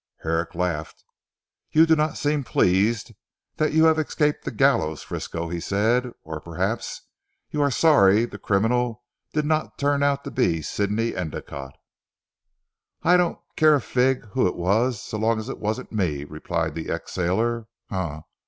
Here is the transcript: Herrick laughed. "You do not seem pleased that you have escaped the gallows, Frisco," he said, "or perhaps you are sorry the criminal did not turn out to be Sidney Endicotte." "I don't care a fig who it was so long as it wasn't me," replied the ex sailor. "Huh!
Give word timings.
Herrick 0.21 0.55
laughed. 0.55 1.03
"You 1.69 1.85
do 1.85 1.95
not 1.95 2.17
seem 2.17 2.43
pleased 2.43 3.13
that 3.57 3.71
you 3.71 3.85
have 3.85 3.99
escaped 3.99 4.45
the 4.45 4.49
gallows, 4.49 5.03
Frisco," 5.03 5.47
he 5.49 5.59
said, 5.59 6.11
"or 6.23 6.41
perhaps 6.41 7.03
you 7.51 7.61
are 7.61 7.69
sorry 7.69 8.25
the 8.25 8.39
criminal 8.39 9.03
did 9.31 9.45
not 9.45 9.77
turn 9.77 10.01
out 10.01 10.23
to 10.23 10.31
be 10.31 10.63
Sidney 10.63 11.11
Endicotte." 11.13 11.77
"I 13.03 13.15
don't 13.15 13.37
care 13.55 13.75
a 13.75 13.79
fig 13.79 14.25
who 14.29 14.47
it 14.47 14.55
was 14.55 14.99
so 15.03 15.19
long 15.19 15.37
as 15.37 15.49
it 15.49 15.59
wasn't 15.59 15.91
me," 15.91 16.23
replied 16.23 16.73
the 16.73 16.89
ex 16.89 17.11
sailor. 17.11 17.67
"Huh! 17.91 18.21